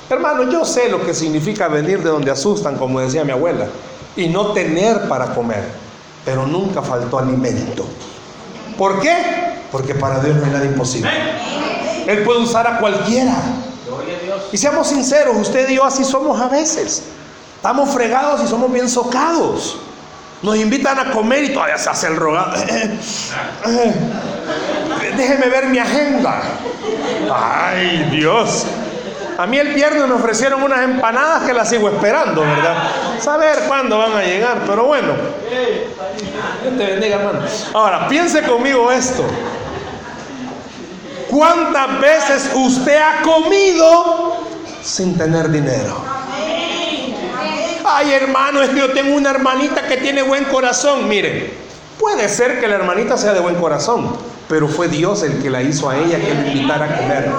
[0.09, 3.65] Hermano, yo sé lo que significa venir de donde asustan, como decía mi abuela,
[4.15, 5.63] y no tener para comer,
[6.23, 7.85] pero nunca faltó alimento.
[8.77, 9.15] ¿Por qué?
[9.71, 11.09] Porque para Dios no hay nada imposible.
[12.05, 13.35] Él puede usar a cualquiera.
[14.51, 17.03] Y seamos sinceros, usted y yo así somos a veces.
[17.57, 19.77] Estamos fregados y somos bien socados.
[20.41, 22.53] Nos invitan a comer y todavía se hace el rogado.
[25.17, 26.43] Déjeme ver mi agenda.
[27.33, 28.65] Ay, Dios.
[29.37, 32.75] A mí el viernes me ofrecieron unas empanadas que las sigo esperando, ¿verdad?
[33.19, 35.13] Saber cuándo van a llegar, pero bueno.
[36.61, 37.39] Dios te bendiga, hermano.
[37.73, 39.25] Ahora, piense conmigo esto.
[41.35, 44.37] ¿Cuántas veces usted ha comido
[44.81, 45.97] sin tener dinero?
[47.83, 51.09] Ay, hermano, es que yo tengo una hermanita que tiene buen corazón.
[51.09, 51.53] Mire,
[51.99, 54.15] puede ser que la hermanita sea de buen corazón,
[54.47, 57.29] pero fue Dios el que la hizo a ella que le invitara a comer.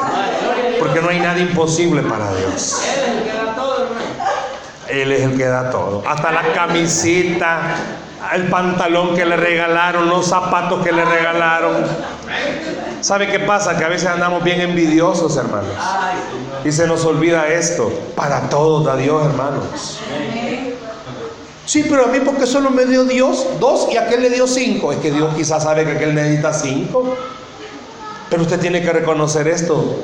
[0.79, 2.83] Porque no hay nada imposible para Dios.
[4.91, 6.03] Él es el que da todo.
[6.07, 7.77] Hasta la camisita,
[8.35, 11.87] el pantalón que le regalaron, los zapatos que le regalaron.
[13.01, 13.77] ¿Sabe qué pasa?
[13.77, 15.75] Que a veces andamos bien envidiosos, hermanos.
[16.65, 17.91] Y se nos olvida esto.
[18.15, 20.01] Para todos da Dios, hermanos.
[21.65, 24.93] Sí, pero a mí porque solo me dio Dios dos y aquel le dio cinco.
[24.93, 27.17] Es que Dios quizás sabe que aquel necesita cinco.
[28.31, 29.97] Pero usted tiene que reconocer esto.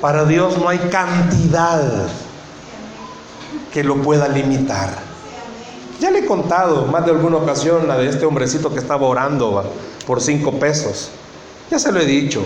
[0.00, 1.82] Para Dios no hay cantidad
[3.72, 4.90] que lo pueda limitar.
[6.00, 9.64] Ya le he contado más de alguna ocasión la de este hombrecito que estaba orando
[10.06, 11.10] por cinco pesos.
[11.70, 12.44] Ya se lo he dicho.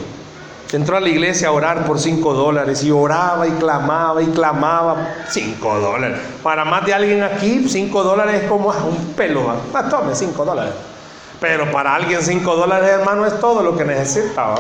[0.73, 5.17] Entró a la iglesia a orar por cinco dólares y oraba y clamaba y clamaba.
[5.29, 6.19] Cinco dólares.
[6.43, 9.53] Para más de alguien aquí, cinco dólares es como un pelo.
[9.75, 10.73] Ah, tome cinco dólares.
[11.41, 14.57] Pero para alguien cinco dólares, hermano, es todo lo que necesitaba.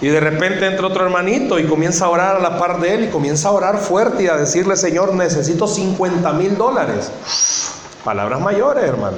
[0.00, 3.04] Y de repente entra otro hermanito y comienza a orar a la par de él
[3.04, 7.10] y comienza a orar fuerte y a decirle, Señor, necesito 50 mil dólares.
[8.04, 9.16] Palabras mayores, hermano.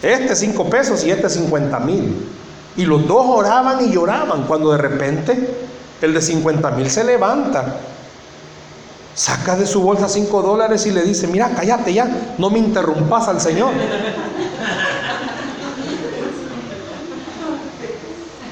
[0.00, 2.33] Este cinco pesos y este 50 mil.
[2.76, 5.56] Y los dos oraban y lloraban cuando de repente
[6.02, 7.76] el de 50 mil se levanta,
[9.14, 12.08] saca de su bolsa 5 dólares y le dice, mira, cállate ya,
[12.38, 13.70] no me interrumpas al Señor.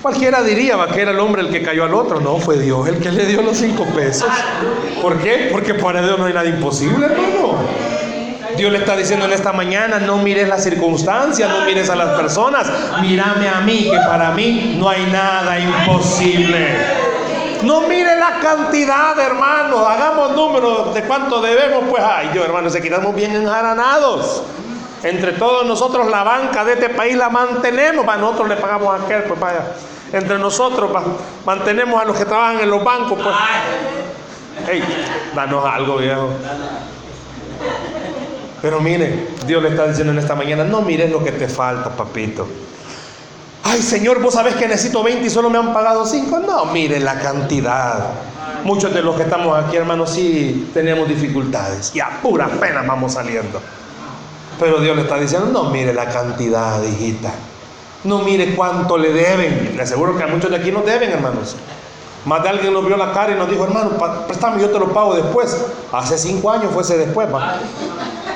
[0.03, 2.21] Cualquiera diría que era el hombre el que cayó al otro.
[2.21, 4.29] No, fue Dios el que le dio los cinco pesos.
[5.01, 5.49] ¿Por qué?
[5.53, 7.59] Porque para Dios no hay nada imposible, hermano.
[8.63, 12.11] Dios le está diciendo en esta mañana, no mires las circunstancias, no mires a las
[12.11, 12.71] personas,
[13.01, 16.69] mírame a mí, que para mí no hay nada imposible.
[17.65, 19.85] No mire la cantidad, hermano.
[19.85, 21.83] Hagamos números de cuánto debemos.
[21.91, 24.45] Pues, ay, yo, hermano, se quedamos bien enjaranados.
[25.03, 29.05] Entre todos nosotros la banca de este país la mantenemos, para nosotros le pagamos a
[29.05, 29.73] aquel, pues vaya.
[30.13, 30.89] Entre nosotros
[31.45, 33.35] mantenemos a los que trabajan en los bancos, pues.
[34.69, 34.85] Hey,
[35.35, 36.29] danos algo, viejo.
[38.63, 41.91] Pero mire, Dios le está diciendo en esta mañana, no mires lo que te falta,
[41.91, 42.47] papito.
[43.65, 46.41] Ay, Señor, vos sabés que necesito 20 y solo me han pagado 5.
[46.41, 48.11] No, mire la cantidad.
[48.65, 51.91] Muchos de los que estamos aquí, hermanos, sí tenemos dificultades.
[51.95, 53.61] Y a pura pena vamos saliendo.
[54.61, 57.33] Pero Dios le está diciendo, no mire la cantidad, hijita.
[58.05, 59.73] No mire cuánto le deben.
[59.77, 61.57] Le aseguro que a muchos de aquí nos deben, hermanos.
[62.25, 63.91] Más de alguien nos vio la cara y nos dijo, hermano,
[64.27, 65.57] préstame, yo te lo pago después.
[65.93, 67.29] Hace cinco años fue ese después.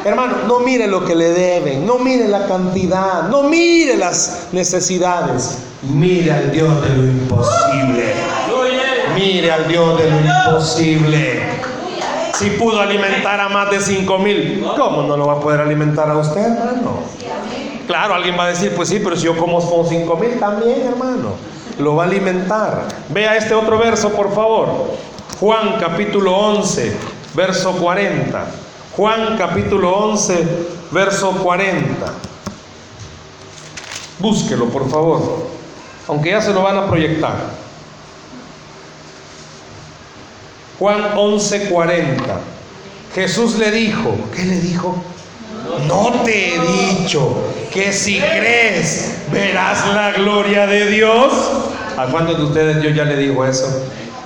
[0.06, 5.58] Hermano, no mire lo que le deben, no mire la cantidad, no mire las necesidades.
[5.82, 8.14] Mire al Dios de lo imposible.
[9.16, 11.42] Mire al Dios de lo imposible.
[12.34, 16.08] Si pudo alimentar a más de 5 mil, ¿cómo no lo va a poder alimentar
[16.08, 17.00] a usted, hermano?
[17.88, 20.82] Claro, alguien va a decir, pues sí, pero si yo como con 5 mil también,
[20.86, 21.30] hermano,
[21.80, 22.84] lo va a alimentar.
[23.08, 24.68] Vea este otro verso, por favor.
[25.40, 26.96] Juan capítulo 11,
[27.34, 28.65] verso 40.
[28.96, 30.46] Juan capítulo 11,
[30.90, 32.14] verso 40.
[34.18, 35.48] Búsquelo, por favor,
[36.08, 37.34] aunque ya se lo van a proyectar.
[40.78, 42.38] Juan 11:40.
[43.14, 44.96] Jesús le dijo, ¿qué le dijo?
[45.86, 47.36] No te he dicho
[47.70, 51.32] que si crees verás la gloria de Dios.
[51.98, 53.82] ¿A cuántos de ustedes Dios ya le dijo eso?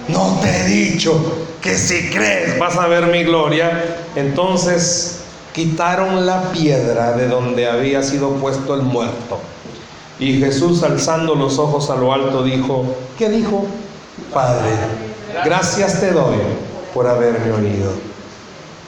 [0.07, 3.97] No te he dicho que si crees vas a ver mi gloria.
[4.17, 5.21] Entonces
[5.53, 9.39] quitaron la piedra de donde había sido puesto el muerto.
[10.19, 12.85] Y Jesús alzando los ojos a lo alto dijo,
[13.19, 13.67] ¿qué dijo?
[14.33, 14.71] Padre,
[15.45, 16.37] Gracias te doy
[16.93, 17.93] por haberme oído.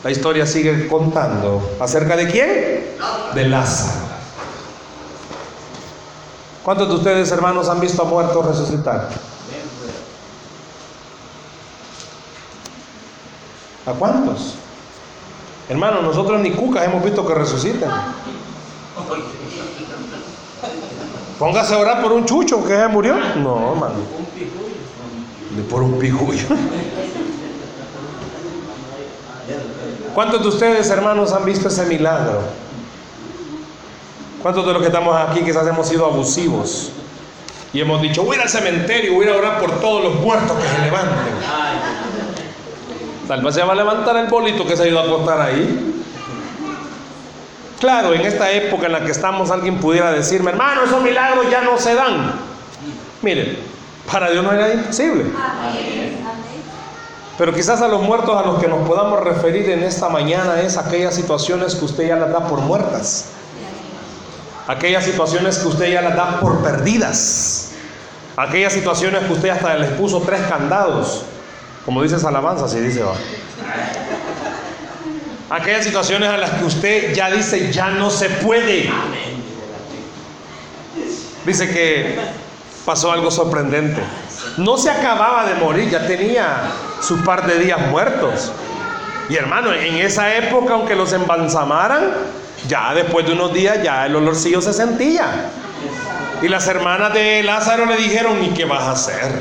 [0.05, 1.77] La historia sigue contando.
[1.81, 2.87] ¿Acerca de quién?
[3.35, 4.01] De Lázaro.
[6.65, 9.09] ¿Cuántos de ustedes, hermanos, han visto a muertos resucitar?
[13.87, 14.55] ¿A cuántos?
[15.69, 17.89] Hermano, nosotros ni cucas hemos visto que resuciten.
[21.39, 23.17] Póngase a orar por un chucho que se murió.
[23.37, 23.95] No, hermano.
[25.57, 26.47] Ni por un pijullo.
[30.15, 32.43] ¿Cuántos de ustedes, hermanos, han visto ese milagro?
[34.43, 36.91] ¿Cuántos de los que estamos aquí quizás hemos sido abusivos?
[37.73, 40.79] Y hemos dicho, voy al cementerio, voy a orar por todos los muertos que se
[40.83, 41.35] levanten.
[43.29, 46.03] Tal vez se va a levantar el bolito que se ido a acostar ahí.
[47.79, 51.63] Claro, en esta época en la que estamos, alguien pudiera decirme, hermano, esos milagros ya
[51.63, 52.33] no se dan.
[53.23, 53.59] Miren,
[54.11, 55.25] para Dios no nada imposible.
[57.39, 60.77] Pero quizás a los muertos a los que nos podamos referir en esta mañana es
[60.77, 63.31] aquellas situaciones que usted ya las da por muertas.
[64.69, 67.73] Aquellas situaciones que usted ya las da por perdidas.
[68.37, 71.25] Aquellas situaciones que usted hasta les puso tres candados.
[71.85, 73.15] Como dice alabanza, si dice va.
[75.51, 78.91] Aquellas situaciones a las que usted ya dice ya no se puede.
[81.45, 82.19] Dice que
[82.85, 84.01] pasó algo sorprendente.
[84.57, 86.71] No se acababa de morir, ya tenía
[87.01, 88.53] su par de días muertos.
[89.29, 92.13] Y hermano, en esa época, aunque los embalsamaran,
[92.69, 95.49] ya después de unos días ya el olorcillo se sentía.
[96.43, 99.33] Y las hermanas de Lázaro le dijeron, ¿y qué vas a hacer?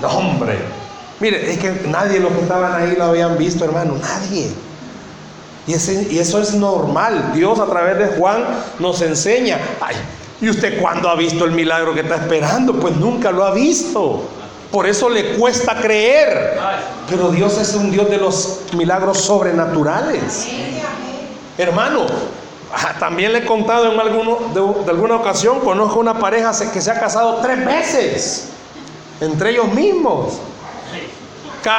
[0.00, 0.81] No, hombre.
[1.22, 4.50] Mire, es que nadie de los que estaban ahí lo habían visto, hermano, nadie.
[5.68, 5.72] Y,
[6.12, 7.30] y eso es normal.
[7.32, 8.42] Dios a través de Juan
[8.80, 9.60] nos enseña.
[9.80, 9.94] Ay,
[10.40, 12.74] ¿y usted cuándo ha visto el milagro que está esperando?
[12.74, 14.24] Pues nunca lo ha visto.
[14.72, 16.58] Por eso le cuesta creer.
[17.08, 20.48] Pero Dios es un Dios de los milagros sobrenaturales.
[21.56, 22.04] Hermano,
[22.74, 26.90] ah, también le he contado en alguno, de, alguna ocasión, conozco una pareja que se
[26.90, 28.48] ha casado tres veces,
[29.20, 30.40] entre ellos mismos.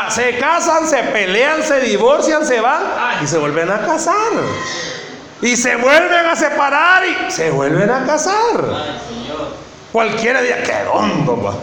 [0.09, 2.83] Se casan, se pelean, se divorcian, se van
[3.21, 4.31] y se vuelven a casar.
[5.41, 8.63] Y se vuelven a separar y se vuelven a casar.
[9.91, 11.53] Cualquiera diría, qué hondo, va.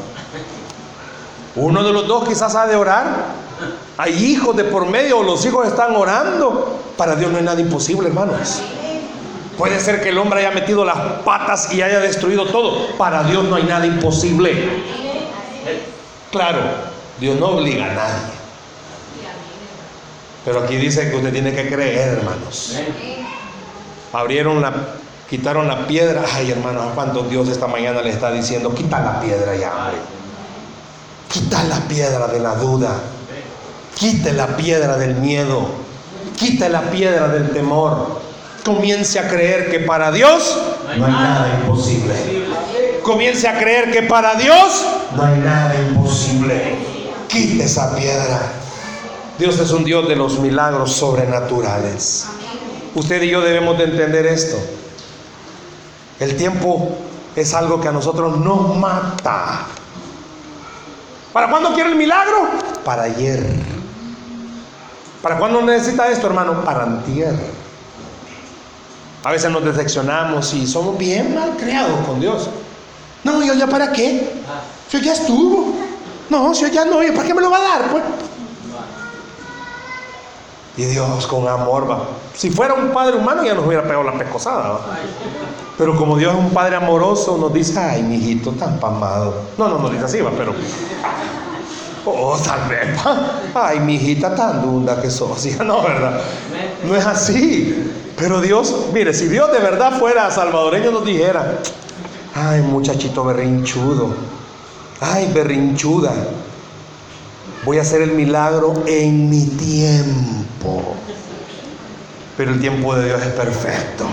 [1.56, 3.06] Uno de los dos quizás ha de orar.
[3.96, 6.78] Hay hijos de por medio o los hijos están orando.
[6.96, 8.62] Para Dios no hay nada imposible, hermanos.
[9.56, 12.96] Puede ser que el hombre haya metido las patas y haya destruido todo.
[12.96, 14.68] Para Dios no hay nada imposible.
[16.30, 16.60] Claro,
[17.20, 18.40] Dios no obliga a nadie.
[20.44, 22.76] Pero aquí dice que usted tiene que creer, hermanos.
[24.12, 24.72] Abrieron la,
[25.28, 26.24] quitaron la piedra.
[26.34, 28.74] Ay, hermanos, ¿a Dios esta mañana le está diciendo?
[28.74, 29.98] Quita la piedra ya, hombre.
[31.30, 32.90] Quita la piedra de la duda.
[33.96, 35.68] Quite la piedra del miedo.
[36.38, 38.20] Quite la piedra del temor.
[38.64, 40.58] Comience a creer que para Dios
[40.96, 42.14] no hay nada imposible.
[43.02, 46.89] Comience a creer que para Dios no hay nada imposible.
[47.30, 48.40] Quite esa piedra.
[49.38, 52.26] Dios es un Dios de los milagros sobrenaturales.
[52.94, 54.58] Usted y yo debemos de entender esto.
[56.18, 56.90] El tiempo
[57.36, 59.66] es algo que a nosotros nos mata.
[61.32, 62.48] ¿Para cuándo quiere el milagro?
[62.84, 63.40] Para ayer.
[65.22, 66.64] ¿Para cuándo necesita esto, hermano?
[66.64, 67.34] Para antier.
[69.22, 72.48] A veces nos decepcionamos y somos bien mal creados con Dios.
[73.22, 74.32] No, yo ya para qué.
[74.90, 75.89] Yo ya estuvo.
[76.30, 77.90] No, yo ya no, ¿para qué me lo va a dar?
[77.90, 78.04] Pues?
[80.76, 82.04] Y Dios con amor va.
[82.34, 84.78] Si fuera un padre humano ya nos hubiera pegado la pescosada.
[85.76, 89.34] Pero como Dios es un padre amoroso, nos dice, ay, mi hijito tan pamado.
[89.58, 90.54] No, no, no dice así, va, pero
[92.06, 92.98] Oh, tal vez.
[93.54, 95.44] Ay, mi hijita tan dunda que sos.
[95.64, 96.20] No, ¿verdad?
[96.84, 97.92] No es así.
[98.16, 101.58] Pero Dios, mire, si Dios de verdad fuera salvadoreño, nos dijera:
[102.34, 104.14] Ay, muchachito berrinchudo.
[105.00, 106.12] Ay, berrinchuda.
[107.64, 110.94] Voy a hacer el milagro en mi tiempo.
[112.36, 114.06] Pero el tiempo de Dios es perfecto.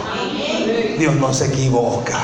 [0.97, 2.19] Dios no se equivoca.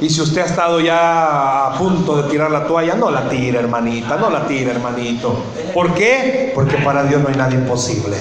[0.00, 3.58] Y si usted ha estado ya a punto de tirar la toalla, no la tire,
[3.58, 5.44] hermanita, no la tire, hermanito.
[5.74, 6.52] ¿Por qué?
[6.54, 8.16] Porque para Dios no hay nada imposible.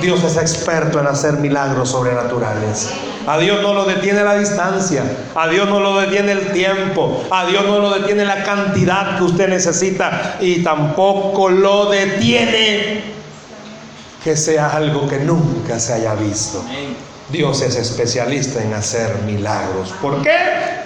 [0.00, 2.90] Dios es experto en hacer milagros sobrenaturales.
[3.26, 5.02] A Dios no lo detiene la distancia,
[5.34, 9.24] a Dios no lo detiene el tiempo, a Dios no lo detiene la cantidad que
[9.24, 13.14] usted necesita y tampoco lo detiene
[14.22, 16.62] que sea algo que nunca se haya visto.
[17.30, 19.94] Dios es especialista en hacer milagros.
[20.00, 20.36] ¿Por qué?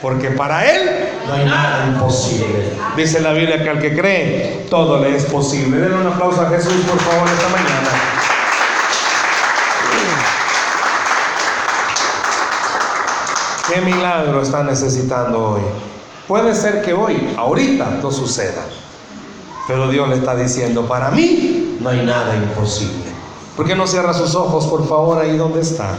[0.00, 0.88] Porque para Él
[1.26, 2.70] no hay nada imposible.
[2.96, 5.80] Dice la Biblia que al que cree, todo le es posible.
[5.80, 8.17] Den un aplauso a Jesús, por favor, esta mañana.
[13.68, 15.60] ¿Qué milagro está necesitando hoy?
[16.26, 18.64] Puede ser que hoy, ahorita, no suceda.
[19.66, 23.12] Pero Dios le está diciendo, para mí no hay nada imposible.
[23.54, 25.98] ¿Por qué no cierra sus ojos, por favor, ahí donde está?